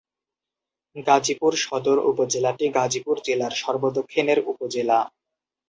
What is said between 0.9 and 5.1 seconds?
গাজীপুর সদর উপজেলাটি গাজীপুর জেলার সর্ব দক্ষিণের উপজেলা।